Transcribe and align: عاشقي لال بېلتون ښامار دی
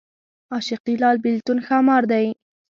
عاشقي 0.53 0.93
لال 1.03 1.17
بېلتون 1.23 1.57
ښامار 1.65 2.03
دی 2.11 2.27